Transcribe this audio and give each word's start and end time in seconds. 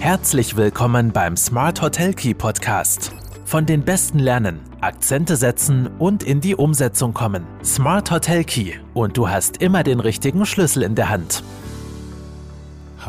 Herzlich 0.00 0.56
willkommen 0.56 1.10
beim 1.10 1.36
Smart 1.36 1.82
Hotel 1.82 2.14
Key 2.14 2.32
Podcast. 2.32 3.12
Von 3.44 3.66
den 3.66 3.82
Besten 3.82 4.20
lernen, 4.20 4.60
Akzente 4.80 5.34
setzen 5.34 5.88
und 5.98 6.22
in 6.22 6.40
die 6.40 6.54
Umsetzung 6.54 7.12
kommen. 7.12 7.44
Smart 7.64 8.10
Hotel 8.12 8.44
Key 8.44 8.74
und 8.94 9.16
du 9.16 9.28
hast 9.28 9.56
immer 9.56 9.82
den 9.82 9.98
richtigen 9.98 10.46
Schlüssel 10.46 10.84
in 10.84 10.94
der 10.94 11.08
Hand. 11.08 11.42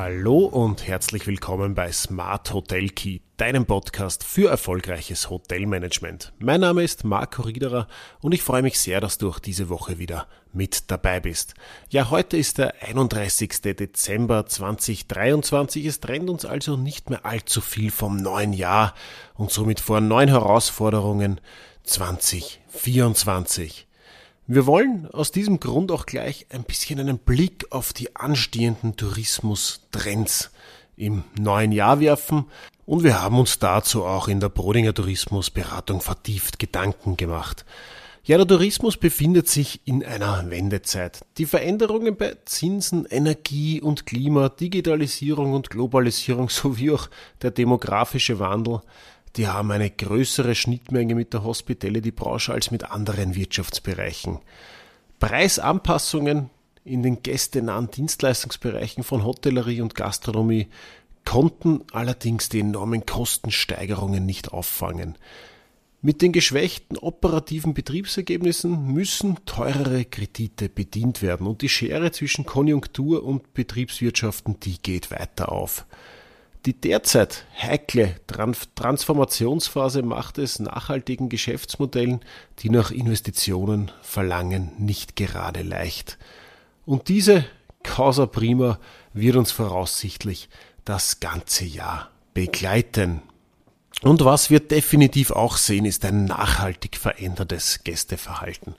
Hallo 0.02 0.46
und 0.46 0.88
herzlich 0.88 1.28
willkommen 1.28 1.76
bei 1.76 1.92
Smart 1.92 2.54
Hotel 2.54 2.88
Key, 2.88 3.20
deinem 3.36 3.66
Podcast 3.66 4.23
für 4.23 4.50
erfolgreiches 4.50 5.30
Hotelmanagement. 5.30 6.32
Mein 6.40 6.62
Name 6.62 6.84
ist 6.84 7.04
Marco 7.04 7.41
Riederer 7.41 7.86
und 8.22 8.32
ich 8.32 8.41
freue 8.41 8.62
mich 8.62 8.80
sehr, 8.80 9.02
dass 9.02 9.18
du 9.18 9.27
auch 9.27 9.40
diese 9.40 9.68
Woche 9.68 10.00
wieder 10.00 10.27
mit 10.54 10.90
dabei 10.90 11.20
bist. 11.20 11.54
Ja, 11.90 12.12
heute 12.12 12.38
ist 12.38 12.59
der 12.59 12.82
31. 12.82 13.62
Dezember 13.62 14.46
2023. 14.46 15.86
Es 15.86 16.00
trennt 16.00 16.30
uns 16.30 16.45
also 16.45 16.77
nicht 16.77 17.09
mehr 17.09 17.26
allzu 17.26 17.59
viel 17.59 17.91
vom 17.91 18.16
neuen 18.16 18.54
Jahr 18.54 18.94
und 19.34 19.52
somit 19.52 19.81
vor 19.81 20.00
neuen 20.00 20.30
Herausforderungen 20.30 21.41
2024. 21.84 23.88
Wir 24.52 24.66
wollen 24.66 25.05
aus 25.12 25.31
diesem 25.31 25.59
Grund 25.59 25.91
auch 25.91 26.08
gleich 26.08 26.48
ein 26.49 26.63
bisschen 26.63 26.99
einen 26.99 27.20
Blick 27.20 27.67
auf 27.70 27.94
die 27.94 28.16
anstehenden 28.16 28.95
Tourismustrends 28.95 30.49
im 30.98 31.23
neuen 31.40 31.71
Jahr 31.71 31.99
werfen 31.99 32.45
und 32.88 33.04
wir 33.04 33.21
haben 33.21 33.38
uns 33.38 33.59
dazu 33.59 34.05
auch 34.05 34.27
in 34.27 34.40
der 34.40 34.49
Brodinger 34.49 34.95
Tourismusberatung 34.95 36.02
vertieft 36.02 36.57
Gedanken 36.57 37.16
gemacht. 37.16 37.63
Ja, 38.23 38.38
der 38.38 38.48
Tourismus 38.48 38.98
befindet 38.98 39.48
sich 39.48 39.81
in 39.85 40.04
einer 40.04 40.49
Wendezeit. 40.49 41.20
Die 41.38 41.45
Veränderungen 41.45 42.18
bei 42.18 42.35
Zinsen, 42.45 43.05
Energie 43.05 43.81
und 43.81 44.07
Klima, 44.07 44.49
Digitalisierung 44.49 45.54
und 45.54 45.70
Globalisierung 45.70 46.49
sowie 46.49 46.90
auch 46.90 47.07
der 47.43 47.52
demografische 47.52 48.40
Wandel 48.40 48.81
die 49.36 49.48
haben 49.48 49.72
eine 49.72 49.90
größere 49.90 50.55
Schnittmenge 50.55 51.16
mit 51.16 51.34
der 51.34 51.44
Hospitality-Branche 51.44 52.54
als 52.54 52.72
mit 52.72 52.85
anderen 52.85 53.36
Wirtschaftsbereichen. 53.36 54.40
Preisanpassungen 55.20 56.49
in 56.84 57.04
den 57.04 57.21
gästenahen 57.21 57.91
Dienstleistungsbereichen 57.91 59.04
von 59.04 59.24
Hotellerie 59.24 59.82
und 59.82 59.96
Gastronomie 59.96 60.68
konnten 61.26 61.82
allerdings 61.91 62.49
die 62.49 62.62
enormen 62.62 63.05
Kostensteigerungen 63.05 64.25
nicht 64.25 64.52
auffangen. 64.52 65.18
Mit 66.02 66.22
den 66.22 66.31
geschwächten 66.31 66.97
operativen 66.97 67.74
Betriebsergebnissen 67.74 68.94
müssen 68.94 69.38
teurere 69.46 70.06
Kredite 70.06 70.69
bedient 70.69 71.22
werden 71.22 71.46
und 71.46 71.62
die 71.62 71.68
Schere 71.68 72.12
zwischen 72.12 72.46
Konjunktur 72.46 73.24
und 73.24 73.53
Betriebswirtschaften, 73.53 74.62
die 74.62 74.81
geht 74.81 75.12
weiter 75.12 75.52
auf. 75.52 75.86
Die 76.66 76.74
derzeit 76.79 77.46
heikle 77.57 78.16
Transformationsphase 78.28 80.03
macht 80.03 80.38
es 80.38 80.59
nachhaltigen 80.59 81.29
Geschäftsmodellen, 81.29 82.19
die 82.59 82.69
nach 82.69 82.91
Investitionen 82.91 83.91
verlangen, 84.02 84.72
nicht 84.78 85.16
gerade 85.16 85.62
leicht. 85.62 86.18
Und 86.85 87.07
diese 87.07 87.46
Causa 87.84 88.25
Prima 88.25 88.80
wird 89.13 89.38
uns 89.38 89.52
voraussichtlich 89.52 90.50
das 90.84 91.19
ganze 91.19 91.66
Jahr 91.66 92.12
begleiten. 92.34 93.22
Und 94.02 94.24
was 94.24 94.50
wir 94.50 94.59
definitiv 94.59 95.31
auch 95.31 95.57
sehen, 95.57 95.85
ist 95.85 96.06
ein 96.06 96.25
nachhaltig 96.25 96.96
verändertes 96.96 97.84
Gästeverhalten. 97.84 98.75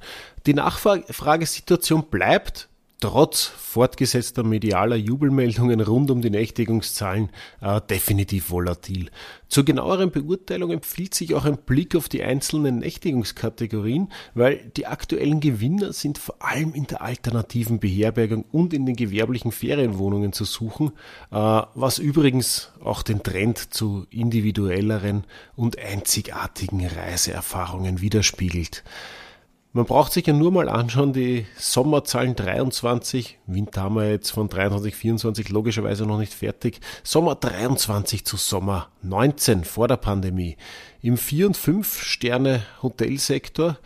Die 0.47 0.55
Nachfragesituation 0.55 2.08
bleibt 2.08 2.70
trotz 3.01 3.47
fortgesetzter 3.47 4.43
medialer 4.43 4.97
Jubelmeldungen 4.97 5.81
rund 5.81 6.11
um 6.11 6.20
die 6.20 6.31
Nächtigungszahlen 6.31 7.31
äh, 7.61 7.81
definitiv 7.81 8.51
volatil. 8.51 9.11
Zur 9.48 9.65
genaueren 9.65 10.11
Beurteilung 10.11 10.70
empfiehlt 10.70 11.15
sich 11.15 11.34
auch 11.34 11.45
ein 11.45 11.57
Blick 11.57 11.97
auf 11.97 12.09
die 12.09 12.23
einzelnen 12.23 12.79
Nächtigungskategorien, 12.79 14.12
weil 14.34 14.70
die 14.77 14.87
aktuellen 14.87 15.41
Gewinner 15.41 15.92
sind 15.92 16.19
vor 16.19 16.36
allem 16.41 16.74
in 16.74 16.86
der 16.86 17.02
alternativen 17.02 17.80
Beherbergung 17.80 18.45
und 18.52 18.74
in 18.74 18.86
den 18.86 18.97
gewerblichen 18.97 19.51
Ferienwohnungen 19.51 20.33
zu 20.33 20.45
suchen, 20.45 20.92
äh, 21.33 21.35
was 21.74 21.98
übrigens 21.98 22.70
auch 22.85 23.03
den 23.03 23.23
Trend 23.23 23.73
zu 23.73 24.07
individuelleren 24.11 25.24
und 25.57 25.79
einzigartigen 25.79 26.86
Reiseerfahrungen 26.86 28.01
widerspiegelt. 28.01 28.85
Man 29.73 29.85
braucht 29.85 30.13
sich 30.13 30.27
ja 30.27 30.33
nur 30.33 30.51
mal 30.51 30.69
anschauen, 30.69 31.13
die 31.13 31.47
Sommerzahlen 31.57 32.35
23, 32.35 33.39
Winter 33.47 33.83
haben 33.83 33.95
wir 33.95 34.11
jetzt 34.11 34.31
von 34.31 34.48
23, 34.48 34.97
24 34.97 35.48
logischerweise 35.51 36.07
noch 36.07 36.19
nicht 36.19 36.35
fertig. 36.35 36.81
Sommer 37.05 37.36
23 37.36 38.25
zu 38.25 38.36
Sommer 38.36 38.89
19 39.03 39.63
vor 39.63 39.86
der 39.86 39.97
Pandemie. 39.97 40.57
Im 41.03 41.17
4 41.17 41.47
und 41.47 41.57
5 41.57 42.03
Sterne 42.03 42.64
Hotelsektor, 42.83 43.79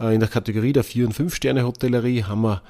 äh, 0.00 0.14
in 0.14 0.20
der 0.20 0.30
Kategorie 0.30 0.72
der 0.72 0.84
4 0.84 1.08
und 1.08 1.12
5 1.12 1.34
Sterne 1.34 1.66
Hotellerie 1.66 2.24
haben 2.24 2.40
wir 2.40 2.62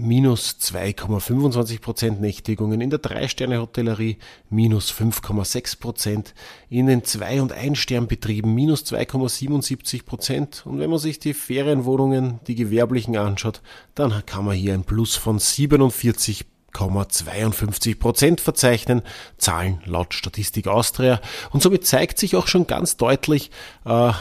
minus 0.00 0.56
2,25 0.60 1.80
Prozent 1.80 2.20
Nächtigungen, 2.20 2.80
in 2.80 2.90
der 2.90 3.00
3-Sterne-Hotellerie 3.00 4.18
minus 4.48 4.92
5,6 4.92 5.80
Prozent, 5.80 6.34
in 6.68 6.86
den 6.86 7.02
2- 7.02 7.42
und 7.42 7.54
1-Stern-Betrieben 7.54 8.52
minus 8.54 8.84
2,77 8.84 10.04
Prozent. 10.04 10.62
Und 10.64 10.78
wenn 10.78 10.90
man 10.90 10.98
sich 10.98 11.18
die 11.18 11.34
Ferienwohnungen, 11.34 12.40
die 12.46 12.54
gewerblichen 12.54 13.16
anschaut, 13.16 13.62
dann 13.94 14.24
kann 14.26 14.44
man 14.44 14.56
hier 14.56 14.74
ein 14.74 14.84
Plus 14.84 15.16
von 15.16 15.38
47,52 15.38 17.98
Prozent 17.98 18.40
verzeichnen, 18.40 19.02
Zahlen 19.38 19.80
laut 19.84 20.14
Statistik 20.14 20.66
Austria. 20.66 21.20
Und 21.50 21.62
somit 21.62 21.86
zeigt 21.86 22.18
sich 22.18 22.36
auch 22.36 22.46
schon 22.46 22.66
ganz 22.66 22.96
deutlich, 22.96 23.50
äh, 23.84 24.12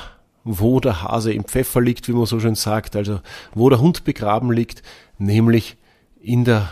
wo 0.57 0.79
der 0.79 1.03
Hase 1.03 1.31
im 1.31 1.43
Pfeffer 1.43 1.81
liegt, 1.81 2.07
wie 2.07 2.13
man 2.13 2.25
so 2.25 2.39
schön 2.39 2.55
sagt, 2.55 2.95
also 2.95 3.21
wo 3.53 3.69
der 3.69 3.79
Hund 3.79 4.03
begraben 4.03 4.51
liegt, 4.51 4.81
nämlich 5.17 5.77
in 6.21 6.43
der 6.43 6.69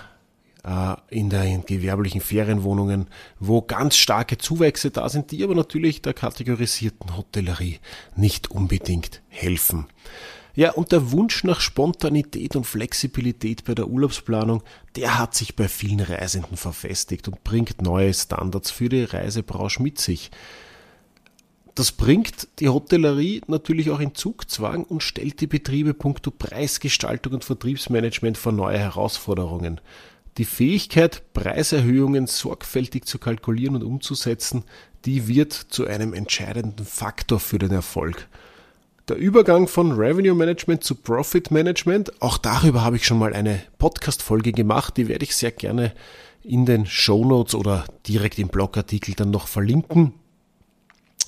äh, 0.63 0.95
in 1.09 1.29
den 1.29 1.65
gewerblichen 1.65 2.21
Ferienwohnungen, 2.21 3.07
wo 3.39 3.61
ganz 3.61 3.95
starke 3.95 4.37
Zuwächse 4.37 4.91
da 4.91 5.09
sind, 5.09 5.31
die 5.31 5.43
aber 5.43 5.55
natürlich 5.55 6.01
der 6.01 6.13
kategorisierten 6.13 7.15
Hotellerie 7.15 7.79
nicht 8.15 8.51
unbedingt 8.51 9.21
helfen. 9.29 9.85
Ja, 10.55 10.71
und 10.71 10.91
der 10.91 11.11
Wunsch 11.11 11.43
nach 11.43 11.61
Spontanität 11.61 12.55
und 12.55 12.65
Flexibilität 12.65 13.63
bei 13.63 13.75
der 13.75 13.87
Urlaubsplanung, 13.87 14.63
der 14.95 15.19
hat 15.19 15.35
sich 15.35 15.55
bei 15.55 15.67
vielen 15.67 15.99
Reisenden 15.99 16.57
verfestigt 16.57 17.27
und 17.27 17.43
bringt 17.43 17.83
neue 17.83 18.11
Standards 18.11 18.71
für 18.71 18.89
die 18.89 19.03
Reisebranche 19.03 19.83
mit 19.83 19.99
sich. 19.99 20.31
Das 21.77 21.91
bringt 21.91 22.47
die 22.57 22.69
Hotellerie 22.69 23.41
natürlich 23.45 23.91
auch 23.91 23.99
in 23.99 24.15
Zugzwang 24.15 24.83
und 24.83 25.03
stellt 25.03 25.41
die 25.41 25.45
Betriebe 25.45 25.93
puncto 25.93 26.31
Preisgestaltung 26.31 27.33
und 27.33 27.43
Vertriebsmanagement 27.45 28.35
vor 28.35 28.51
neue 28.51 28.79
Herausforderungen. 28.79 29.79
Die 30.39 30.45
Fähigkeit, 30.45 31.21
Preiserhöhungen 31.33 32.25
sorgfältig 32.25 33.05
zu 33.05 33.19
kalkulieren 33.19 33.75
und 33.75 33.83
umzusetzen, 33.83 34.63
die 35.05 35.27
wird 35.27 35.53
zu 35.53 35.85
einem 35.85 36.15
entscheidenden 36.15 36.83
Faktor 36.83 37.39
für 37.39 37.59
den 37.59 37.73
Erfolg. 37.73 38.27
Der 39.07 39.17
Übergang 39.17 39.67
von 39.67 39.91
Revenue 39.91 40.33
Management 40.33 40.83
zu 40.83 40.95
Profit 40.95 41.51
Management, 41.51 42.23
auch 42.23 42.39
darüber 42.39 42.83
habe 42.83 42.95
ich 42.95 43.05
schon 43.05 43.19
mal 43.19 43.35
eine 43.35 43.61
Podcast-Folge 43.77 44.51
gemacht, 44.51 44.97
die 44.97 45.07
werde 45.07 45.25
ich 45.25 45.35
sehr 45.35 45.51
gerne 45.51 45.93
in 46.41 46.65
den 46.65 46.87
Show 46.87 47.23
Notes 47.23 47.53
oder 47.53 47.85
direkt 48.07 48.39
im 48.39 48.47
Blogartikel 48.47 49.13
dann 49.13 49.29
noch 49.29 49.47
verlinken. 49.47 50.13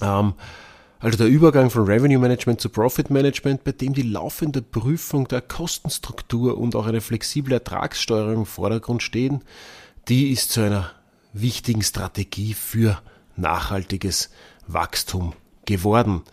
Ähm, 0.01 0.33
also 0.99 1.17
der 1.17 1.27
Übergang 1.27 1.69
von 1.69 1.85
Revenue 1.85 2.19
Management 2.19 2.59
zu 2.59 2.67
Profit 2.69 3.09
Management, 3.09 3.63
bei 3.63 3.71
dem 3.71 3.93
die 3.93 4.01
laufende 4.01 4.61
Prüfung 4.61 5.27
der 5.29 5.41
Kostenstruktur 5.41 6.57
und 6.57 6.75
auch 6.75 6.87
eine 6.87 6.99
flexible 6.99 7.53
Ertragssteuerung 7.53 8.39
im 8.39 8.45
Vordergrund 8.45 9.01
stehen, 9.01 9.43
die 10.09 10.31
ist 10.31 10.51
zu 10.51 10.61
einer 10.61 10.91
wichtigen 11.31 11.83
Strategie 11.83 12.53
für 12.53 13.01
nachhaltiges 13.37 14.29
Wachstum 14.67 15.33
geworden. 15.65 16.23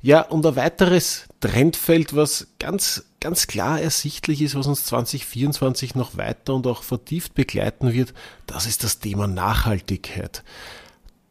Ja, 0.00 0.22
und 0.22 0.46
ein 0.46 0.56
weiteres 0.56 1.24
Trendfeld, 1.40 2.16
was 2.16 2.48
ganz, 2.58 3.04
ganz 3.20 3.46
klar 3.46 3.80
ersichtlich 3.80 4.42
ist, 4.42 4.54
was 4.54 4.66
uns 4.66 4.84
2024 4.84 5.94
noch 5.94 6.16
weiter 6.16 6.54
und 6.54 6.66
auch 6.66 6.82
vertieft 6.82 7.34
begleiten 7.34 7.92
wird, 7.92 8.14
das 8.46 8.66
ist 8.66 8.84
das 8.84 8.98
Thema 8.98 9.26
Nachhaltigkeit. 9.26 10.42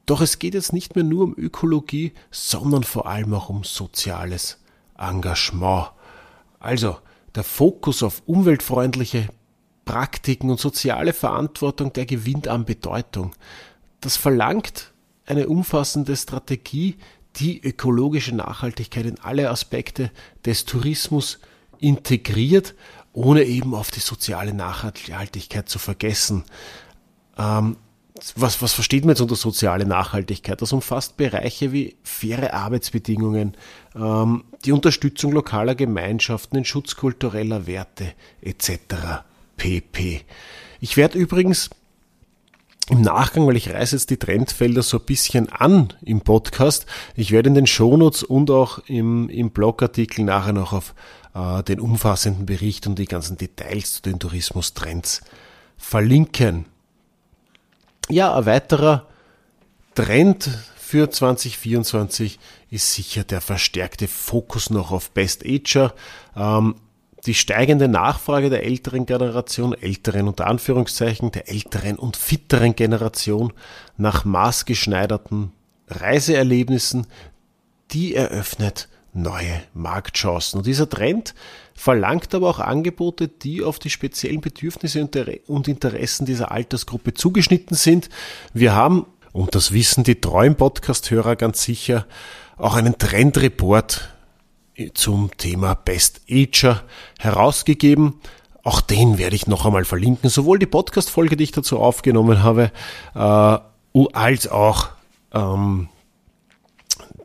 Doch 0.07 0.21
es 0.21 0.39
geht 0.39 0.55
jetzt 0.55 0.73
nicht 0.73 0.95
mehr 0.95 1.03
nur 1.03 1.25
um 1.25 1.35
Ökologie, 1.37 2.13
sondern 2.31 2.83
vor 2.83 3.07
allem 3.07 3.33
auch 3.33 3.49
um 3.49 3.63
soziales 3.63 4.57
Engagement. 4.97 5.89
Also 6.59 6.97
der 7.35 7.43
Fokus 7.43 8.01
auf 8.01 8.23
umweltfreundliche 8.25 9.27
Praktiken 9.85 10.49
und 10.49 10.59
soziale 10.59 11.13
Verantwortung, 11.13 11.93
der 11.93 12.05
gewinnt 12.05 12.47
an 12.47 12.65
Bedeutung. 12.65 13.33
Das 13.99 14.15
verlangt 14.15 14.93
eine 15.25 15.49
umfassende 15.49 16.15
Strategie, 16.15 16.95
die 17.35 17.61
ökologische 17.61 18.33
Nachhaltigkeit 18.33 19.05
in 19.05 19.19
alle 19.19 19.49
Aspekte 19.49 20.09
des 20.45 20.63
Tourismus 20.63 21.39
integriert, 21.79 22.75
ohne 23.11 23.43
eben 23.43 23.75
auf 23.75 23.91
die 23.91 23.99
soziale 23.99 24.53
Nachhaltigkeit 24.53 25.67
zu 25.67 25.79
vergessen. 25.79 26.45
Ähm, 27.37 27.75
was, 28.35 28.61
was 28.61 28.73
versteht 28.73 29.03
man 29.03 29.09
jetzt 29.09 29.21
unter 29.21 29.35
soziale 29.35 29.85
Nachhaltigkeit? 29.85 30.61
Das 30.61 30.73
umfasst 30.73 31.17
Bereiche 31.17 31.71
wie 31.71 31.95
faire 32.03 32.53
Arbeitsbedingungen, 32.53 33.55
ähm, 33.95 34.43
die 34.65 34.71
Unterstützung 34.71 35.31
lokaler 35.31 35.75
Gemeinschaften, 35.75 36.55
den 36.55 36.65
Schutz 36.65 36.95
kultureller 36.95 37.67
Werte 37.67 38.13
etc. 38.41 39.23
pp. 39.57 40.21
Ich 40.79 40.97
werde 40.97 41.17
übrigens 41.17 41.69
im 42.89 43.01
Nachgang, 43.01 43.45
weil 43.47 43.57
ich 43.57 43.69
reiße 43.69 43.95
jetzt 43.95 44.09
die 44.09 44.17
Trendfelder 44.17 44.81
so 44.81 44.97
ein 44.97 45.05
bisschen 45.05 45.49
an 45.49 45.93
im 46.03 46.21
Podcast, 46.21 46.85
ich 47.15 47.31
werde 47.31 47.49
in 47.49 47.55
den 47.55 47.67
Shownotes 47.67 48.23
und 48.23 48.49
auch 48.49 48.79
im, 48.87 49.29
im 49.29 49.51
Blogartikel 49.51 50.23
nachher 50.23 50.53
noch 50.53 50.71
auf 50.71 50.95
äh, 51.33 51.63
den 51.63 51.79
umfassenden 51.79 52.45
Bericht 52.45 52.87
und 52.87 52.97
die 52.97 53.05
ganzen 53.05 53.37
Details 53.37 53.95
zu 53.95 54.01
den 54.03 54.19
Tourismustrends 54.19 55.21
verlinken. 55.75 56.65
Ja, 58.09 58.35
ein 58.35 58.45
weiterer 58.45 59.05
Trend 59.93 60.49
für 60.77 61.09
2024 61.09 62.39
ist 62.69 62.93
sicher 62.93 63.25
der 63.25 63.41
verstärkte 63.41 64.07
Fokus 64.07 64.69
noch 64.69 64.91
auf 64.91 65.11
Best 65.11 65.45
Ager. 65.45 65.93
Ähm, 66.35 66.75
die 67.25 67.33
steigende 67.33 67.89
Nachfrage 67.89 68.49
der 68.49 68.63
älteren 68.63 69.05
Generation, 69.05 69.73
älteren 69.73 70.29
unter 70.29 70.47
Anführungszeichen, 70.47 71.31
der 71.31 71.49
älteren 71.49 71.97
und 71.97 72.15
fitteren 72.15 72.75
Generation 72.75 73.51
nach 73.97 74.23
maßgeschneiderten 74.23 75.51
Reiseerlebnissen, 75.89 77.07
die 77.91 78.15
eröffnet 78.15 78.87
neue 79.17 79.61
Marktchancen. 79.73 80.59
Und 80.59 80.67
dieser 80.67 80.89
Trend 80.89 81.33
verlangt 81.73 82.33
aber 82.33 82.49
auch 82.49 82.59
Angebote, 82.59 83.27
die 83.27 83.63
auf 83.63 83.79
die 83.79 83.89
speziellen 83.89 84.41
Bedürfnisse 84.41 85.07
und 85.47 85.67
Interessen 85.67 86.25
dieser 86.25 86.51
Altersgruppe 86.51 87.13
zugeschnitten 87.13 87.75
sind. 87.75 88.09
Wir 88.53 88.73
haben, 88.73 89.05
und 89.33 89.55
das 89.55 89.73
wissen 89.73 90.03
die 90.03 90.19
treuen 90.19 90.55
Podcast-Hörer 90.55 91.35
ganz 91.35 91.63
sicher, 91.63 92.05
auch 92.57 92.75
einen 92.75 92.97
Trendreport 92.97 94.09
zum 94.93 95.31
Thema 95.37 95.75
Best 95.75 96.21
Ager 96.29 96.83
herausgegeben. 97.19 98.15
Auch 98.63 98.81
den 98.81 99.17
werde 99.17 99.35
ich 99.35 99.47
noch 99.47 99.65
einmal 99.65 99.85
verlinken, 99.85 100.29
sowohl 100.29 100.59
die 100.59 100.65
Podcast-Folge, 100.65 101.37
die 101.37 101.45
ich 101.45 101.51
dazu 101.51 101.79
aufgenommen 101.79 102.43
habe, 102.43 102.71
äh, 103.15 103.57
als 104.13 104.47
auch 104.47 104.89
ähm, 105.33 105.89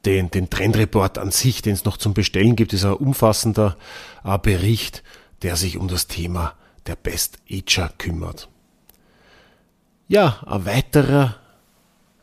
den, 0.05 0.31
den 0.31 0.51
Trendreport 0.51 1.19
an 1.19 1.31
sich, 1.31 1.63
den 1.63 1.75
es 1.75 1.85
noch 1.85 1.97
zum 1.97 2.15
Bestellen 2.15 2.57
gibt, 2.57 2.73
ist 2.73 2.85
ein 2.85 2.95
umfassender 2.95 3.77
äh, 4.25 4.39
Bericht, 4.39 5.03
der 5.43 5.57
sich 5.57 5.77
um 5.77 5.89
das 5.89 6.07
Thema 6.07 6.55
der 6.87 6.97
Best 6.97 7.39
Ager 7.51 7.91
kümmert. 7.99 8.49
Ja, 10.09 10.43
ein 10.47 10.67
weiterer, 10.67 11.37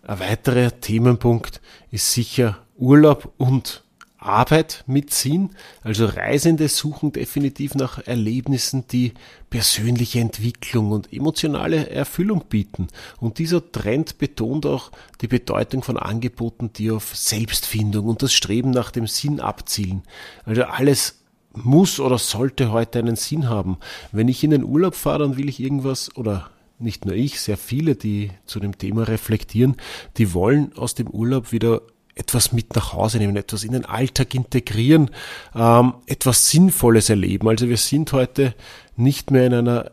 ein 0.04 0.20
weiterer 0.20 0.80
Themenpunkt 0.80 1.62
ist 1.92 2.12
sicher 2.14 2.60
Urlaub 2.78 3.34
und 3.38 3.84
Arbeit 4.19 4.83
mitziehen. 4.86 5.51
Also 5.81 6.06
Reisende 6.06 6.68
suchen 6.68 7.12
definitiv 7.12 7.75
nach 7.75 8.06
Erlebnissen, 8.06 8.86
die 8.88 9.13
persönliche 9.50 10.19
Entwicklung 10.19 10.92
und 10.92 11.12
emotionale 11.12 11.89
Erfüllung 11.89 12.44
bieten. 12.50 12.88
Und 13.19 13.39
dieser 13.39 13.71
Trend 13.71 14.18
betont 14.18 14.66
auch 14.66 14.92
die 15.21 15.27
Bedeutung 15.27 15.83
von 15.83 15.98
Angeboten, 15.98 16.71
die 16.74 16.92
auf 16.92 17.16
Selbstfindung 17.16 18.07
und 18.07 18.21
das 18.21 18.33
Streben 18.33 18.71
nach 18.71 18.92
dem 18.92 19.07
Sinn 19.07 19.39
abzielen. 19.39 20.04
Also 20.45 20.63
alles 20.63 21.24
muss 21.54 22.00
oder 22.00 22.18
sollte 22.18 22.71
heute 22.71 23.00
einen 23.00 23.16
Sinn 23.16 23.50
haben. 23.50 23.77
Wenn 24.12 24.27
ich 24.27 24.44
in 24.44 24.51
den 24.51 24.63
Urlaub 24.63 24.95
fahre, 24.95 25.19
dann 25.19 25.38
will 25.38 25.50
ich 25.50 25.60
irgendwas 25.60 26.16
oder 26.16 26.51
nicht 26.77 27.06
nur 27.06 27.16
ich, 27.16 27.42
sehr 27.42 27.57
viele, 27.57 27.95
die 27.95 28.31
zu 28.45 28.60
dem 28.60 28.77
Thema 28.77 29.04
reflektieren, 29.04 29.75
die 30.18 30.33
wollen 30.33 30.71
aus 30.77 30.95
dem 30.95 31.07
Urlaub 31.07 31.51
wieder 31.51 31.81
etwas 32.19 32.51
mit 32.51 32.75
nach 32.75 32.94
Hause 32.94 33.18
nehmen, 33.18 33.38
etwas 33.38 33.63
in 33.63 33.71
den 33.71 33.86
Alltag 33.86 34.36
integrieren, 34.36 35.10
ähm, 35.56 35.94
etwas 36.06 36.50
Sinnvolles 36.50 37.10
erleben. 37.10 37.48
Also 37.48 37.69
wir 37.69 37.77
sind 37.77 38.12
heute 38.12 38.54
nicht 38.98 39.31
mehr 39.31 39.48
in 39.48 39.54
einer 39.54 39.92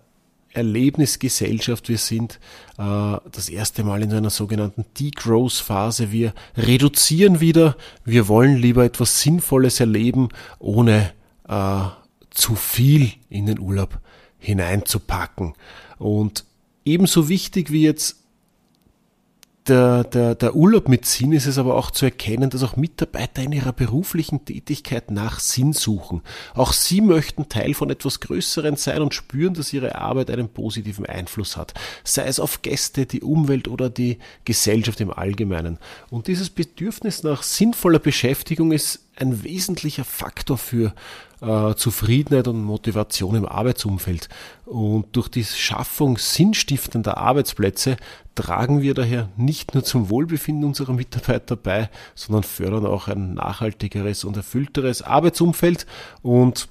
Erlebnisgesellschaft. 0.52 1.88
Wir 1.88 1.98
sind 1.98 2.40
äh, 2.78 3.16
das 3.30 3.48
erste 3.48 3.84
Mal 3.84 4.02
in 4.02 4.12
einer 4.12 4.30
sogenannten 4.30 4.84
Degrowth-Phase. 4.98 6.10
Wir 6.10 6.32
reduzieren 6.56 7.40
wieder. 7.40 7.76
Wir 8.04 8.26
wollen 8.26 8.56
lieber 8.56 8.84
etwas 8.84 9.20
Sinnvolles 9.20 9.80
erleben, 9.80 10.30
ohne 10.58 11.12
äh, 11.48 11.82
zu 12.30 12.56
viel 12.56 13.12
in 13.28 13.46
den 13.46 13.60
Urlaub 13.60 14.00
hineinzupacken. 14.38 15.54
Und 15.98 16.44
ebenso 16.84 17.28
wichtig 17.28 17.70
wie 17.70 17.82
jetzt 17.82 18.25
der, 19.68 20.04
der, 20.04 20.34
der 20.34 20.54
Urlaub 20.54 20.88
mit 20.88 21.06
Sinn 21.06 21.32
ist 21.32 21.46
es 21.46 21.58
aber 21.58 21.74
auch 21.74 21.90
zu 21.90 22.04
erkennen, 22.04 22.50
dass 22.50 22.62
auch 22.62 22.76
Mitarbeiter 22.76 23.42
in 23.42 23.52
ihrer 23.52 23.72
beruflichen 23.72 24.44
Tätigkeit 24.44 25.10
nach 25.10 25.40
Sinn 25.40 25.72
suchen. 25.72 26.22
Auch 26.54 26.72
sie 26.72 27.00
möchten 27.00 27.48
Teil 27.48 27.74
von 27.74 27.90
etwas 27.90 28.20
Größeren 28.20 28.76
sein 28.76 29.02
und 29.02 29.14
spüren, 29.14 29.54
dass 29.54 29.72
ihre 29.72 29.96
Arbeit 29.96 30.30
einen 30.30 30.48
positiven 30.48 31.06
Einfluss 31.06 31.56
hat. 31.56 31.74
Sei 32.04 32.26
es 32.26 32.40
auf 32.40 32.62
Gäste, 32.62 33.06
die 33.06 33.22
Umwelt 33.22 33.68
oder 33.68 33.90
die 33.90 34.18
Gesellschaft 34.44 35.00
im 35.00 35.10
Allgemeinen. 35.10 35.78
Und 36.10 36.28
dieses 36.28 36.50
Bedürfnis 36.50 37.22
nach 37.22 37.42
sinnvoller 37.42 37.98
Beschäftigung 37.98 38.72
ist 38.72 39.00
ein 39.16 39.42
wesentlicher 39.44 40.04
Faktor 40.04 40.58
für 40.58 40.94
äh, 41.40 41.74
Zufriedenheit 41.74 42.48
und 42.48 42.62
Motivation 42.62 43.34
im 43.34 43.46
Arbeitsumfeld. 43.46 44.28
Und 44.64 45.16
durch 45.16 45.28
die 45.28 45.44
Schaffung 45.44 46.18
sinnstiftender 46.18 47.16
Arbeitsplätze 47.16 47.96
tragen 48.36 48.82
wir 48.82 48.94
daher 48.94 49.28
nicht 49.36 49.74
nur 49.74 49.82
zum 49.82 50.08
Wohlbefinden 50.08 50.64
unserer 50.64 50.92
Mitarbeiter 50.92 51.56
bei, 51.56 51.90
sondern 52.14 52.44
fördern 52.44 52.86
auch 52.86 53.08
ein 53.08 53.34
nachhaltigeres 53.34 54.22
und 54.24 54.36
erfüllteres 54.36 55.02
Arbeitsumfeld. 55.02 55.86
Und 56.22 56.68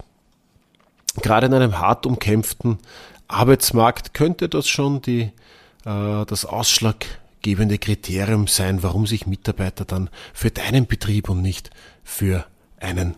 gerade 1.21 1.47
in 1.47 1.53
einem 1.53 1.79
hart 1.79 2.05
umkämpften 2.05 2.77
Arbeitsmarkt 3.27 4.13
könnte 4.13 4.47
das 4.47 4.67
schon 4.67 5.01
die, 5.01 5.31
äh, 5.85 6.25
das 6.25 6.45
ausschlaggebende 6.45 7.79
Kriterium 7.79 8.47
sein, 8.47 8.83
warum 8.83 9.07
sich 9.07 9.27
Mitarbeiter 9.27 9.83
dann 9.83 10.09
für 10.33 10.51
deinen 10.51 10.85
Betrieb 10.85 11.27
und 11.27 11.41
nicht 11.41 11.71
für 12.03 12.45
einen 12.79 13.15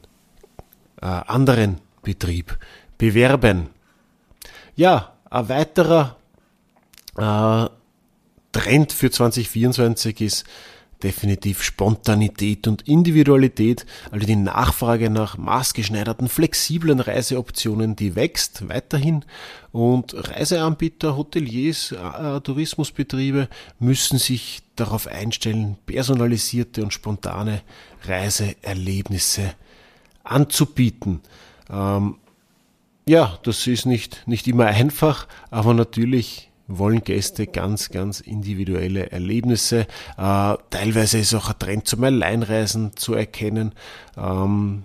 äh, 1.01 1.05
anderen 1.05 1.81
Betrieb 2.01 2.57
bewerben. 2.97 3.69
Ja, 4.75 5.13
ein 5.29 5.49
weiterer 5.49 6.15
äh, 7.17 7.67
Trend 8.51 8.93
für 8.93 9.11
2024 9.11 10.21
ist 10.21 10.45
definitiv 11.03 11.61
Spontanität 11.63 12.67
und 12.67 12.87
Individualität, 12.87 13.85
also 14.11 14.25
die 14.25 14.35
Nachfrage 14.35 15.09
nach 15.09 15.37
maßgeschneiderten, 15.37 16.27
flexiblen 16.27 16.99
Reiseoptionen, 16.99 17.95
die 17.95 18.15
wächst 18.15 18.67
weiterhin 18.67 19.23
und 19.71 20.15
Reiseanbieter, 20.15 21.15
Hoteliers, 21.15 21.91
äh, 21.91 22.41
Tourismusbetriebe 22.41 23.47
müssen 23.79 24.17
sich 24.17 24.63
darauf 24.75 25.07
einstellen, 25.07 25.77
personalisierte 25.85 26.81
und 26.83 26.93
spontane 26.93 27.61
Reiseerlebnisse 28.05 29.53
anzubieten. 30.23 31.21
Ähm, 31.69 32.15
ja, 33.07 33.39
das 33.43 33.67
ist 33.67 33.85
nicht, 33.85 34.27
nicht 34.27 34.47
immer 34.47 34.65
einfach, 34.65 35.27
aber 35.49 35.73
natürlich 35.73 36.46
wollen 36.67 37.03
Gäste 37.03 37.47
ganz, 37.47 37.89
ganz 37.89 38.19
individuelle 38.19 39.11
Erlebnisse. 39.11 39.87
Äh, 40.17 40.55
teilweise 40.69 41.19
ist 41.19 41.33
auch 41.33 41.49
ein 41.49 41.59
Trend 41.59 41.87
zum 41.87 42.03
Alleinreisen 42.03 42.95
zu 42.95 43.13
erkennen. 43.13 43.73
Ähm, 44.17 44.83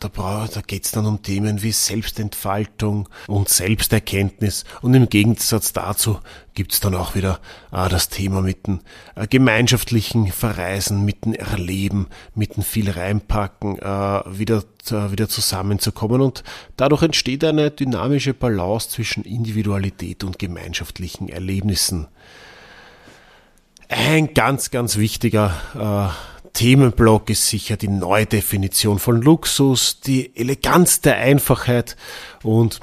da, 0.00 0.08
da 0.52 0.60
geht 0.60 0.84
es 0.84 0.92
dann 0.92 1.06
um 1.06 1.22
Themen 1.22 1.62
wie 1.62 1.72
Selbstentfaltung 1.72 3.08
und 3.26 3.48
Selbsterkenntnis. 3.48 4.64
Und 4.80 4.94
im 4.94 5.08
Gegensatz 5.08 5.72
dazu 5.72 6.20
gibt 6.54 6.72
es 6.72 6.80
dann 6.80 6.94
auch 6.94 7.14
wieder 7.14 7.40
äh, 7.72 7.88
das 7.88 8.08
Thema 8.08 8.40
mit 8.40 8.66
dem 8.66 8.80
äh, 9.16 9.26
gemeinschaftlichen 9.26 10.30
Verreisen, 10.30 11.04
mit 11.04 11.24
dem 11.24 11.34
Erleben, 11.34 12.08
mit 12.34 12.56
dem 12.56 12.62
viel 12.62 12.90
reinpacken, 12.90 13.78
äh, 13.78 14.38
wieder, 14.38 14.64
äh, 14.90 15.10
wieder 15.10 15.28
zusammenzukommen. 15.28 16.20
Und 16.20 16.44
dadurch 16.76 17.02
entsteht 17.02 17.44
eine 17.44 17.70
dynamische 17.70 18.34
Balance 18.34 18.90
zwischen 18.90 19.24
Individualität 19.24 20.22
und 20.22 20.38
gemeinschaftlichen 20.38 21.28
Erlebnissen. 21.28 22.08
Ein 23.88 24.34
ganz, 24.34 24.70
ganz 24.70 24.96
wichtiger 24.96 26.12
äh, 26.12 26.27
Themenblock 26.52 27.30
ist 27.30 27.48
sicher 27.48 27.76
die 27.76 27.88
Neudefinition 27.88 28.98
von 28.98 29.20
Luxus, 29.20 30.00
die 30.00 30.34
Eleganz 30.36 31.00
der 31.00 31.16
Einfachheit 31.16 31.96
und 32.42 32.80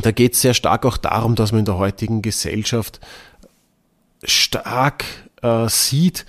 da 0.00 0.12
geht 0.12 0.34
es 0.34 0.42
sehr 0.42 0.54
stark 0.54 0.86
auch 0.86 0.96
darum, 0.96 1.34
dass 1.34 1.52
man 1.52 1.60
in 1.60 1.64
der 1.64 1.78
heutigen 1.78 2.22
Gesellschaft 2.22 3.00
stark 4.22 5.04
äh, 5.42 5.68
sieht, 5.68 6.24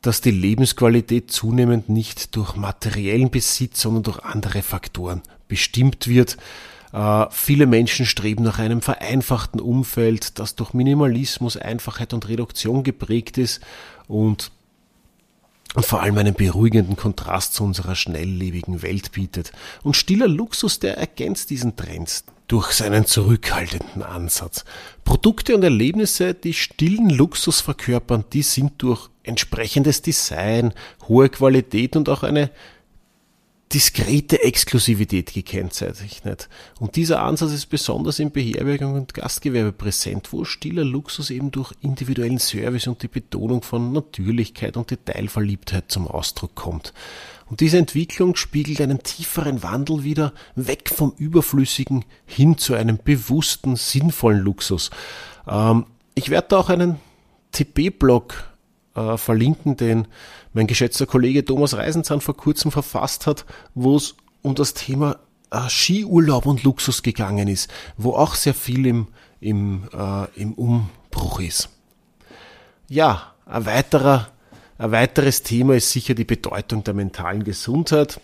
dass 0.00 0.20
die 0.20 0.30
Lebensqualität 0.30 1.30
zunehmend 1.30 1.88
nicht 1.88 2.34
durch 2.34 2.56
materiellen 2.56 3.30
Besitz, 3.30 3.82
sondern 3.82 4.02
durch 4.02 4.18
andere 4.20 4.62
Faktoren 4.62 5.22
bestimmt 5.48 6.08
wird. 6.08 6.38
Äh, 6.92 7.26
viele 7.30 7.66
Menschen 7.66 8.06
streben 8.06 8.42
nach 8.42 8.58
einem 8.58 8.80
vereinfachten 8.80 9.60
Umfeld, 9.60 10.38
das 10.38 10.56
durch 10.56 10.72
Minimalismus, 10.72 11.56
Einfachheit 11.56 12.12
und 12.14 12.28
Reduktion 12.28 12.82
geprägt 12.82 13.38
ist 13.38 13.60
und 14.08 14.50
und 15.74 15.86
vor 15.86 16.02
allem 16.02 16.18
einen 16.18 16.34
beruhigenden 16.34 16.96
Kontrast 16.96 17.54
zu 17.54 17.64
unserer 17.64 17.94
schnelllebigen 17.94 18.82
Welt 18.82 19.12
bietet. 19.12 19.52
Und 19.82 19.96
stiller 19.96 20.28
Luxus, 20.28 20.78
der 20.78 20.98
ergänzt 20.98 21.50
diesen 21.50 21.76
Trends 21.76 22.24
durch 22.48 22.72
seinen 22.72 23.06
zurückhaltenden 23.06 24.02
Ansatz. 24.02 24.64
Produkte 25.04 25.54
und 25.54 25.62
Erlebnisse, 25.62 26.34
die 26.34 26.52
stillen 26.52 27.08
Luxus 27.08 27.60
verkörpern, 27.60 28.24
die 28.32 28.42
sind 28.42 28.72
durch 28.78 29.08
entsprechendes 29.22 30.02
Design, 30.02 30.74
hohe 31.08 31.28
Qualität 31.28 31.96
und 31.96 32.08
auch 32.08 32.22
eine 32.22 32.50
diskrete 33.72 34.42
Exklusivität 34.42 35.32
gekennzeichnet. 35.32 36.48
Und 36.78 36.96
dieser 36.96 37.22
Ansatz 37.22 37.52
ist 37.52 37.66
besonders 37.66 38.18
in 38.18 38.30
Beherbergung 38.30 38.94
und 38.94 39.14
Gastgewerbe 39.14 39.72
präsent, 39.72 40.32
wo 40.32 40.44
stiller 40.44 40.84
Luxus 40.84 41.30
eben 41.30 41.50
durch 41.50 41.72
individuellen 41.80 42.38
Service 42.38 42.86
und 42.86 43.02
die 43.02 43.08
Betonung 43.08 43.62
von 43.62 43.92
Natürlichkeit 43.92 44.76
und 44.76 44.90
Detailverliebtheit 44.90 45.90
zum 45.90 46.06
Ausdruck 46.06 46.54
kommt. 46.54 46.92
Und 47.46 47.60
diese 47.60 47.78
Entwicklung 47.78 48.36
spiegelt 48.36 48.80
einen 48.80 49.02
tieferen 49.02 49.62
Wandel 49.62 50.04
wieder, 50.04 50.32
weg 50.54 50.90
vom 50.94 51.12
Überflüssigen 51.16 52.04
hin 52.26 52.58
zu 52.58 52.74
einem 52.74 52.98
bewussten, 53.02 53.76
sinnvollen 53.76 54.40
Luxus. 54.40 54.90
Ähm, 55.48 55.86
ich 56.14 56.28
werde 56.28 56.48
da 56.50 56.58
auch 56.58 56.68
einen 56.68 56.98
TP-Blog 57.52 58.51
äh, 58.94 59.16
verlinken, 59.16 59.76
den 59.76 60.08
mein 60.52 60.66
geschätzter 60.66 61.06
Kollege 61.06 61.44
Thomas 61.44 61.74
Reisenzahn 61.74 62.20
vor 62.20 62.36
kurzem 62.36 62.70
verfasst 62.70 63.26
hat, 63.26 63.44
wo 63.74 63.96
es 63.96 64.16
um 64.42 64.54
das 64.54 64.74
Thema 64.74 65.18
äh, 65.50 65.68
Skiurlaub 65.68 66.46
und 66.46 66.62
Luxus 66.64 67.02
gegangen 67.02 67.48
ist, 67.48 67.70
wo 67.96 68.12
auch 68.14 68.34
sehr 68.34 68.54
viel 68.54 68.86
im, 68.86 69.08
im, 69.40 69.88
äh, 69.92 70.40
im 70.40 70.52
Umbruch 70.54 71.40
ist. 71.40 71.68
Ja, 72.88 73.32
ein 73.46 73.66
weiterer 73.66 74.28
ein 74.82 74.90
weiteres 74.90 75.44
Thema 75.44 75.76
ist 75.76 75.92
sicher 75.92 76.14
die 76.14 76.24
Bedeutung 76.24 76.82
der 76.82 76.92
mentalen 76.92 77.44
Gesundheit. 77.44 78.20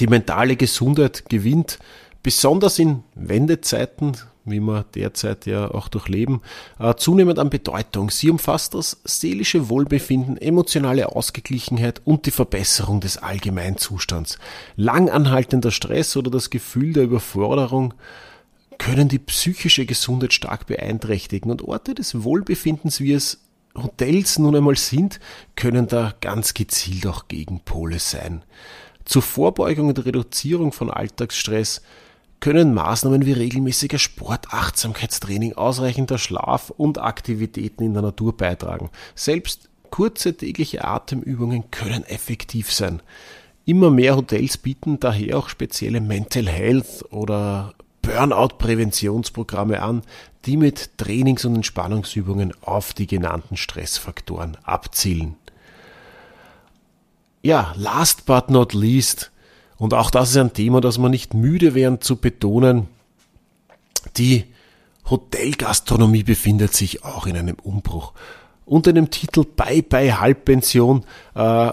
Die 0.00 0.08
mentale 0.08 0.56
Gesundheit 0.56 1.28
gewinnt 1.28 1.78
besonders 2.24 2.80
in 2.80 3.04
Wendezeiten, 3.14 4.16
wie 4.50 4.60
wir 4.60 4.84
derzeit 4.94 5.46
ja 5.46 5.70
auch 5.70 5.88
durchleben, 5.88 6.40
äh, 6.78 6.94
zunehmend 6.94 7.38
an 7.38 7.50
Bedeutung. 7.50 8.10
Sie 8.10 8.30
umfasst 8.30 8.74
das 8.74 9.00
seelische 9.04 9.68
Wohlbefinden, 9.68 10.36
emotionale 10.36 11.14
Ausgeglichenheit 11.14 12.02
und 12.04 12.26
die 12.26 12.30
Verbesserung 12.30 13.00
des 13.00 13.18
Allgemeinzustands. 13.18 14.38
Langanhaltender 14.76 15.70
Stress 15.70 16.16
oder 16.16 16.30
das 16.30 16.50
Gefühl 16.50 16.92
der 16.92 17.04
Überforderung 17.04 17.94
können 18.78 19.08
die 19.08 19.18
psychische 19.18 19.86
Gesundheit 19.86 20.32
stark 20.32 20.66
beeinträchtigen 20.66 21.50
und 21.50 21.62
Orte 21.62 21.94
des 21.94 22.22
Wohlbefindens, 22.22 23.00
wie 23.00 23.12
es 23.12 23.40
Hotels 23.74 24.38
nun 24.38 24.56
einmal 24.56 24.76
sind, 24.76 25.20
können 25.56 25.86
da 25.86 26.14
ganz 26.20 26.54
gezielt 26.54 27.06
auch 27.06 27.28
Gegenpole 27.28 27.98
sein. 27.98 28.42
Zur 29.04 29.22
Vorbeugung 29.22 29.88
und 29.88 30.04
Reduzierung 30.04 30.72
von 30.72 30.90
Alltagsstress 30.90 31.82
können 32.40 32.74
Maßnahmen 32.74 33.26
wie 33.26 33.32
regelmäßiger 33.32 33.98
Sport, 33.98 34.52
Achtsamkeitstraining, 34.52 35.54
ausreichender 35.54 36.18
Schlaf 36.18 36.70
und 36.70 36.98
Aktivitäten 36.98 37.84
in 37.84 37.94
der 37.94 38.02
Natur 38.02 38.36
beitragen. 38.36 38.90
Selbst 39.14 39.68
kurze 39.90 40.36
tägliche 40.36 40.84
Atemübungen 40.84 41.70
können 41.70 42.04
effektiv 42.04 42.72
sein. 42.72 43.02
Immer 43.64 43.90
mehr 43.90 44.16
Hotels 44.16 44.56
bieten 44.56 45.00
daher 45.00 45.38
auch 45.38 45.48
spezielle 45.48 46.00
Mental 46.00 46.48
Health 46.48 47.04
oder 47.10 47.74
Burnout-Präventionsprogramme 48.02 49.82
an, 49.82 50.02
die 50.46 50.56
mit 50.56 50.96
Trainings- 50.96 51.44
und 51.44 51.56
Entspannungsübungen 51.56 52.54
auf 52.62 52.94
die 52.94 53.06
genannten 53.06 53.56
Stressfaktoren 53.56 54.56
abzielen. 54.62 55.36
Ja, 57.42 57.74
last 57.76 58.24
but 58.24 58.50
not 58.50 58.72
least, 58.72 59.30
und 59.78 59.94
auch 59.94 60.10
das 60.10 60.30
ist 60.30 60.36
ein 60.36 60.52
Thema, 60.52 60.80
das 60.80 60.98
man 60.98 61.10
nicht 61.10 61.34
müde 61.34 61.74
werden 61.74 62.00
zu 62.00 62.16
betonen. 62.16 62.88
Die 64.16 64.44
Hotelgastronomie 65.08 66.24
befindet 66.24 66.74
sich 66.74 67.04
auch 67.04 67.26
in 67.26 67.36
einem 67.36 67.56
Umbruch. 67.62 68.12
Unter 68.64 68.92
dem 68.92 69.10
Titel 69.10 69.44
Bye 69.44 69.82
Bye 69.82 70.20
Halbpension 70.20 71.04
äh, 71.34 71.72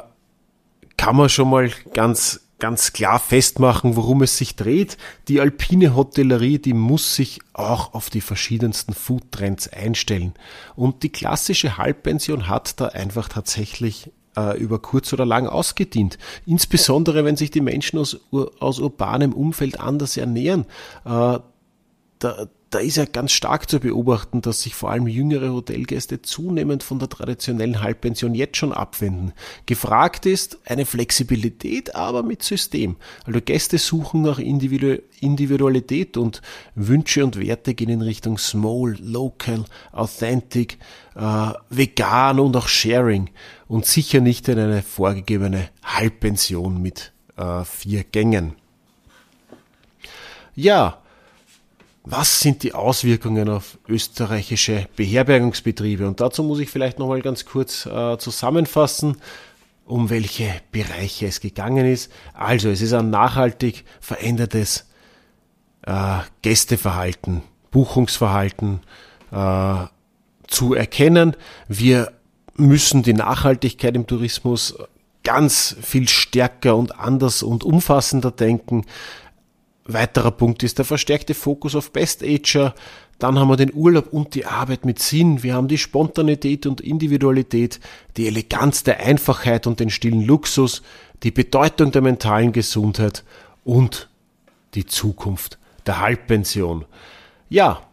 kann 0.98 1.16
man 1.16 1.30
schon 1.30 1.50
mal 1.50 1.70
ganz 1.94 2.42
ganz 2.60 2.94
klar 2.94 3.20
festmachen, 3.20 3.96
worum 3.96 4.22
es 4.22 4.38
sich 4.38 4.56
dreht. 4.56 4.98
Die 5.28 5.42
alpine 5.42 5.96
Hotellerie, 5.96 6.60
die 6.60 6.74
muss 6.74 7.16
sich 7.16 7.40
auch 7.54 7.94
auf 7.94 8.10
die 8.10 8.22
verschiedensten 8.22 8.94
Foodtrends 8.94 9.68
einstellen. 9.68 10.34
Und 10.76 11.04
die 11.04 11.12
klassische 11.12 11.78
Halbpension 11.78 12.48
hat 12.48 12.80
da 12.80 12.88
einfach 12.88 13.28
tatsächlich 13.28 14.10
äh, 14.38 14.58
über 14.58 14.80
kurz 14.80 15.12
oder 15.14 15.26
lang 15.26 15.48
ausgedient. 15.48 16.18
Insbesondere 16.46 17.26
wenn 17.26 17.36
sich 17.36 17.52
die 17.52 17.62
Menschen 17.62 18.00
aus, 18.00 18.20
aus 18.32 18.80
urbanem 18.80 19.34
Umfeld 19.34 19.80
anders 19.80 20.18
ernähren. 20.18 20.66
Äh, 21.06 21.40
da, 22.20 22.48
da 22.70 22.80
ist 22.80 22.98
ja 22.98 23.06
ganz 23.06 23.32
stark 23.32 23.70
zu 23.70 23.80
beobachten, 23.80 24.42
dass 24.42 24.62
sich 24.62 24.76
vor 24.76 24.92
allem 24.92 25.08
jüngere 25.08 25.54
Hotelgäste 25.54 26.22
zunehmend 26.22 26.84
von 26.84 27.00
der 27.00 27.10
traditionellen 27.10 27.82
Halbpension 27.82 28.36
jetzt 28.36 28.58
schon 28.58 28.74
abwenden. 28.74 29.34
Gefragt 29.66 30.26
ist 30.26 30.60
eine 30.66 30.86
Flexibilität, 30.86 31.96
aber 31.96 32.24
mit 32.24 32.44
System. 32.44 32.98
Also 33.24 33.40
Gäste 33.40 33.78
suchen 33.78 34.24
nach 34.24 34.40
Individualität 34.40 36.18
und 36.18 36.42
Wünsche 36.74 37.24
und 37.24 37.40
Werte 37.40 37.76
gehen 37.76 37.90
in 37.90 38.02
Richtung 38.02 38.38
Small, 38.38 38.98
Local, 39.00 39.66
Authentic, 39.92 40.78
äh, 41.16 41.52
Vegan 41.70 42.40
und 42.40 42.58
auch 42.58 42.68
Sharing 42.68 43.30
und 43.68 43.86
sicher 43.86 44.20
nicht 44.20 44.48
in 44.48 44.60
eine 44.60 44.82
vorgegebene 44.82 45.70
Halbpension 45.84 46.82
mit 46.82 47.14
äh, 47.38 47.64
vier 47.64 48.04
Gängen. 48.04 48.56
Ja, 50.56 51.02
was 52.06 52.40
sind 52.40 52.62
die 52.62 52.74
Auswirkungen 52.74 53.50
auf 53.50 53.80
österreichische 53.88 54.88
Beherbergungsbetriebe? 54.96 56.08
Und 56.08 56.22
dazu 56.22 56.44
muss 56.44 56.60
ich 56.60 56.70
vielleicht 56.70 57.00
nochmal 57.00 57.22
ganz 57.22 57.46
kurz 57.46 57.88
äh, 57.88 58.18
zusammenfassen, 58.20 59.18
um 59.86 60.10
welche 60.10 60.50
Bereiche 60.72 61.28
es 61.28 61.42
gegangen 61.42 61.86
ist. 61.86 62.12
Also 62.34 62.70
es 62.70 62.82
ist 62.82 62.94
ein 62.94 63.10
nachhaltig 63.10 63.86
verändertes 64.00 64.86
äh, 65.82 66.20
Gästeverhalten, 66.44 67.42
Buchungsverhalten 67.72 68.82
äh, 69.32 69.86
zu 70.48 70.76
erkennen. 70.76 71.36
Wir 71.68 72.12
müssen 72.56 73.02
die 73.02 73.14
Nachhaltigkeit 73.14 73.96
im 73.96 74.06
Tourismus 74.06 74.76
ganz 75.24 75.76
viel 75.82 76.08
stärker 76.08 76.76
und 76.76 77.00
anders 77.00 77.44
und 77.44 77.64
umfassender 77.64 78.32
denken. 78.32 78.86
Weiterer 79.88 80.32
Punkt 80.32 80.64
ist 80.64 80.80
der 80.80 80.86
verstärkte 80.86 81.36
Fokus 81.36 81.76
auf 81.76 81.92
Best 81.92 82.24
Ager. 82.24 82.74
Dann 83.20 83.38
haben 83.38 83.50
wir 83.50 83.56
den 83.56 83.74
Urlaub 83.74 84.12
und 84.12 84.34
die 84.34 84.46
Arbeit 84.46 84.84
mit 84.84 85.00
Sinn. 85.00 85.44
Wir 85.44 85.54
haben 85.54 85.68
die 85.68 85.78
Spontanität 85.78 86.66
und 86.66 86.82
Individualität, 86.82 87.80
die 88.18 88.28
Eleganz 88.28 88.84
der 88.84 89.00
Einfachheit 89.00 89.68
und 89.68 89.80
den 89.80 89.92
stillen 89.92 90.24
Luxus, 90.24 90.82
die 91.24 91.32
Bedeutung 91.32 91.92
der 91.92 92.02
mentalen 92.02 92.52
Gesundheit 92.52 93.24
und 93.64 94.10
die 94.74 94.88
Zukunft 94.88 95.60
der 95.86 96.00
Halbpension. 96.00 96.86
Ja, 97.48 97.84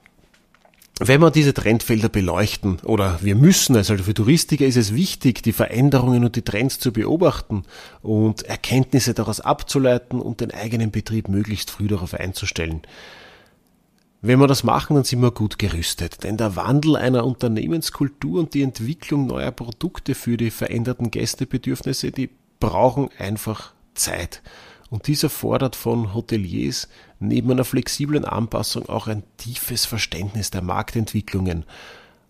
wenn 1.01 1.21
wir 1.21 1.31
diese 1.31 1.55
Trendfelder 1.55 2.09
beleuchten, 2.09 2.79
oder 2.85 3.19
wir 3.23 3.35
müssen 3.35 3.75
es, 3.77 3.91
also 3.91 4.05
für 4.05 4.15
Touristiker 4.15 4.67
ist 4.67 4.77
es 4.77 4.95
wichtig, 4.95 5.43
die 5.43 5.53
Veränderungen 5.53 6.25
und 6.25 6.37
die 6.37 6.43
Trends 6.43 6.79
zu 6.79 6.93
beobachten 6.93 7.65
und 8.03 8.43
Erkenntnisse 8.43 9.15
daraus 9.15 9.41
abzuleiten 9.41 10.21
und 10.21 10.41
den 10.41 10.53
eigenen 10.53 10.91
Betrieb 10.91 11.29
möglichst 11.29 11.71
früh 11.71 11.89
darauf 11.89 12.15
einzustellen. 12.15 12.83
Wenn 14.21 14.39
wir 14.39 14.47
das 14.47 14.63
machen, 14.63 14.95
dann 14.95 15.03
sind 15.03 15.21
wir 15.21 15.33
gut 15.33 15.59
gerüstet, 15.59 16.23
denn 16.23 16.37
der 16.37 16.55
Wandel 16.55 16.95
einer 16.95 17.27
Unternehmenskultur 17.27 18.39
und 18.39 18.55
die 18.55 18.63
Entwicklung 18.63 19.27
neuer 19.27 19.51
Produkte 19.51 20.15
für 20.15 20.37
die 20.37 20.53
veränderten 20.53 21.11
Gästebedürfnisse, 21.11 22.13
die 22.13 22.31
brauchen 22.61 23.09
einfach 23.19 23.73
Zeit. 23.95 24.41
Und 24.93 25.07
dies 25.07 25.23
erfordert 25.23 25.75
von 25.75 26.13
Hoteliers 26.13 26.87
neben 27.19 27.51
einer 27.51 27.65
flexiblen 27.65 28.27
Anpassung 28.27 28.91
auch 28.91 29.07
ein 29.07 29.23
tiefes 29.39 29.87
Verständnis 29.87 30.51
der 30.51 30.61
Marktentwicklungen. 30.61 31.65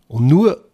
Und 0.07 0.29
nur 0.29 0.65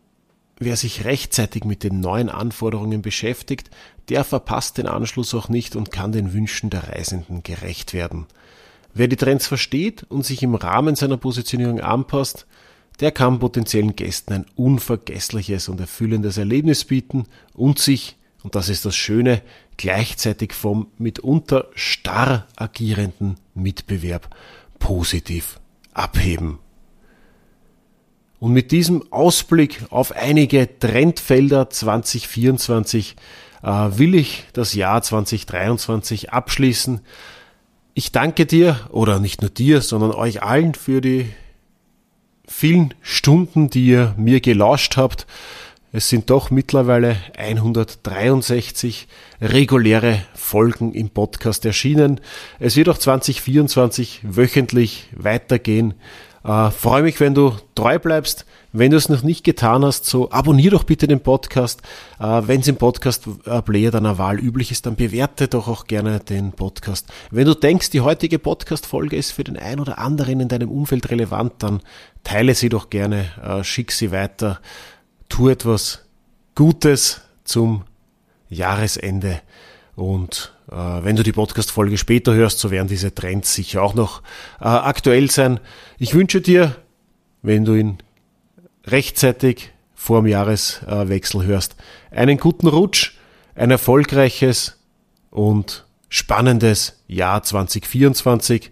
wer 0.59 0.76
sich 0.76 1.07
rechtzeitig 1.07 1.64
mit 1.64 1.85
den 1.85 2.00
neuen 2.00 2.28
Anforderungen 2.28 3.00
beschäftigt, 3.00 3.71
der 4.11 4.25
verpasst 4.25 4.76
den 4.76 4.87
Anschluss 4.87 5.33
auch 5.33 5.49
nicht 5.49 5.76
und 5.76 5.90
kann 5.90 6.12
den 6.12 6.35
Wünschen 6.35 6.68
der 6.68 6.90
Reisenden 6.90 7.42
gerecht 7.42 7.95
werden. 7.95 8.26
Wer 8.92 9.09
die 9.09 9.16
Trends 9.16 9.47
versteht 9.47 10.04
und 10.11 10.26
sich 10.26 10.42
im 10.42 10.57
Rahmen 10.57 10.95
seiner 10.95 11.16
Positionierung 11.16 11.80
anpasst, 11.80 12.47
der 13.00 13.12
kann 13.12 13.38
potenziellen 13.38 13.97
Gästen 13.97 14.35
ein 14.35 14.47
unvergessliches 14.57 15.71
und 15.71 15.80
erfüllendes 15.80 16.37
Erlebnis 16.37 16.85
bieten 16.85 17.25
und 17.54 17.78
sich 17.78 18.18
und 18.42 18.54
das 18.54 18.68
ist 18.68 18.85
das 18.85 18.97
Schöne, 18.97 19.42
gleichzeitig 19.78 20.52
vom 20.52 20.88
mitunter 20.99 21.68
starr 21.75 22.47
agierenden 22.56 23.37
Mitbewerb 23.54 24.28
positiv 24.78 25.58
abheben. 25.94 26.58
Und 28.40 28.52
mit 28.52 28.70
diesem 28.70 29.11
Ausblick 29.11 29.85
auf 29.90 30.12
einige 30.12 30.78
Trendfelder 30.78 31.70
2024 31.70 33.16
äh, 33.62 33.66
will 33.68 34.14
ich 34.14 34.44
das 34.52 34.75
Jahr 34.75 35.02
2023 35.02 36.32
abschließen. 36.32 37.00
Ich 37.94 38.12
danke 38.12 38.47
dir, 38.47 38.78
oder 38.90 39.18
nicht 39.18 39.40
nur 39.42 39.50
dir, 39.50 39.80
sondern 39.80 40.12
euch 40.12 40.42
allen 40.42 40.75
für 40.75 41.00
die 41.00 41.30
vielen 42.47 42.94
Stunden, 43.02 43.70
die 43.70 43.87
ihr 43.87 44.14
mir 44.16 44.40
gelauscht 44.40 44.97
habt. 44.97 45.26
Es 45.90 46.11
sind 46.11 46.28
doch 46.28 46.50
mittlerweile 46.50 47.16
163 47.38 49.09
reguläre 49.40 50.23
Folgen 50.35 50.92
im 50.92 51.09
Podcast 51.09 51.64
erschienen. 51.64 52.21
Es 52.59 52.76
wird 52.76 52.90
auch 52.90 52.99
2024 52.99 54.21
wöchentlich 54.23 55.09
weitergehen. 55.16 55.95
Äh, 56.45 56.71
freue 56.73 57.02
mich, 57.02 57.21
wenn 57.21 57.35
du 57.35 57.54
treu 57.75 57.99
bleibst. 57.99 58.45
Wenn 58.71 58.90
du 58.90 58.99
es 58.99 59.09
noch 59.09 59.23
nicht 59.23 59.45
getan 59.45 59.83
hast, 59.83 60.04
so 60.04 60.30
abonnier 60.30 60.71
doch 60.73 60.85
bitte 60.85 61.09
den 61.09 61.21
Podcast. 61.21 61.80
Äh, 62.21 62.42
wenn 62.45 62.61
es 62.61 62.68
im 62.68 62.76
Podcast-Player 62.76 63.90
deiner 63.90 64.18
Wahl 64.18 64.38
üblich 64.38 64.71
ist, 64.71 64.85
dann 64.85 64.95
bewerte 64.95 65.49
doch 65.49 65.68
auch 65.68 65.87
gerne 65.87 66.21
den 66.21 66.52
Podcast. 66.52 67.07
Wenn 67.30 67.47
du 67.47 67.54
denkst, 67.54 67.88
die 67.90 68.02
heutige 68.02 68.38
Podcast-Folge 68.38 69.16
ist 69.16 69.30
für 69.30 69.45
den 69.45 69.57
einen 69.57 69.80
oder 69.80 69.99
anderen 69.99 70.40
in 70.40 70.49
deinem 70.49 70.71
Umfeld 70.71 71.11
relevant, 71.11 71.54
dann 71.61 71.80
teile 72.25 72.54
sie 72.54 72.68
doch 72.68 72.90
gerne, 72.90 73.25
äh, 73.42 73.64
schick 73.64 73.90
sie 73.90 74.12
weiter 74.12 74.61
tu 75.28 75.49
etwas 75.49 76.04
Gutes 76.54 77.20
zum 77.44 77.85
Jahresende. 78.49 79.40
Und 79.94 80.54
äh, 80.70 80.75
wenn 80.75 81.16
du 81.16 81.23
die 81.23 81.32
Podcast-Folge 81.32 81.99
später 81.99 82.35
hörst, 82.35 82.58
so 82.58 82.70
werden 82.70 82.88
diese 82.88 83.14
Trends 83.14 83.54
sicher 83.54 83.82
auch 83.82 83.94
noch 83.94 84.23
äh, 84.61 84.64
aktuell 84.64 85.30
sein. 85.30 85.61
Ich 85.99 86.14
wünsche 86.14 86.40
dir, 86.40 86.76
wenn 87.42 87.64
du 87.64 87.75
ihn 87.75 87.99
rechtzeitig 88.87 89.73
vor 89.94 90.23
dem 90.23 90.28
Jahreswechsel 90.28 91.44
hörst, 91.44 91.76
einen 92.11 92.38
guten 92.38 92.68
Rutsch, 92.68 93.14
ein 93.54 93.70
erfolgreiches 93.70 94.78
und 95.30 95.85
spannendes 96.08 97.02
Jahr 97.06 97.42
2024. 97.42 98.70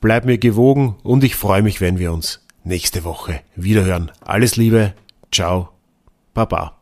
Bleib 0.00 0.24
mir 0.24 0.38
gewogen 0.38 0.96
und 1.02 1.24
ich 1.24 1.36
freue 1.36 1.62
mich, 1.62 1.80
wenn 1.80 1.98
wir 1.98 2.12
uns 2.12 2.40
nächste 2.64 3.04
Woche 3.04 3.40
wiederhören. 3.54 4.10
Alles 4.20 4.56
Liebe, 4.56 4.94
Ciao, 5.30 5.78
Baba. 6.34 6.79